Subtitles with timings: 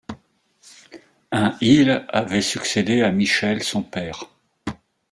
[1.31, 4.31] un Il avait succédé à Michel son père.